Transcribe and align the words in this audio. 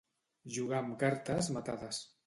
Jugar 0.55 0.79
amb 0.79 0.97
cartes 1.05 1.55
matades. 1.59 2.05